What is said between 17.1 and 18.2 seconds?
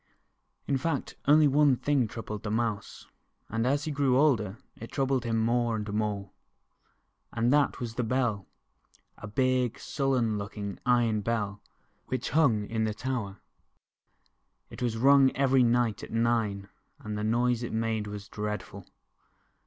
the noise it made